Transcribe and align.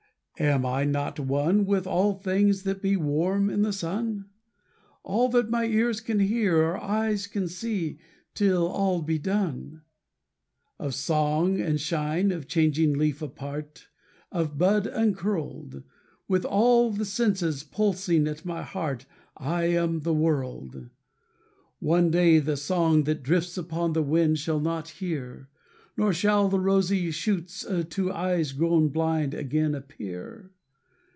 Am 0.39 0.65
I 0.65 0.85
not 0.85 1.19
one 1.19 1.67
with 1.67 1.85
all 1.85 2.13
the 2.13 2.23
things 2.23 2.63
that 2.63 2.81
be 2.81 2.97
Warm 2.97 3.47
in 3.47 3.61
the 3.61 3.71
sun? 3.71 4.25
All 5.03 5.29
that 5.29 5.51
my 5.51 5.65
ears 5.65 6.01
can 6.01 6.17
hear, 6.17 6.55
or 6.63 6.77
eyes 6.79 7.27
can 7.27 7.47
see, 7.47 7.99
Till 8.33 8.65
all 8.65 9.03
be 9.03 9.19
done. 9.19 9.83
Of 10.79 10.95
song 10.95 11.59
and 11.61 11.79
shine, 11.79 12.31
of 12.31 12.47
changing 12.47 12.93
leaf 12.93 13.21
apart, 13.21 13.85
Of 14.31 14.57
bud 14.57 14.87
uncurled: 14.87 15.83
With 16.27 16.43
all 16.43 16.89
the 16.91 17.05
senses 17.05 17.63
pulsing 17.63 18.27
at 18.27 18.43
my 18.43 18.63
heart, 18.63 19.05
I 19.37 19.65
am 19.65 19.99
the 19.99 20.13
world. 20.15 20.89
One 21.77 22.09
day 22.09 22.39
the 22.39 22.57
song 22.57 23.03
that 23.03 23.21
drifts 23.21 23.59
upon 23.59 23.93
the 23.93 24.01
wind, 24.01 24.37
I 24.37 24.37
shall 24.39 24.59
not 24.59 24.87
hear; 24.89 25.49
Nor 25.97 26.13
shall 26.13 26.47
the 26.47 26.59
rosy 26.59 27.11
shoots 27.11 27.63
to 27.89 28.11
eyes 28.11 28.53
grown 28.53 28.87
blind 28.89 29.33
Again 29.33 29.75
appear. 29.75 30.51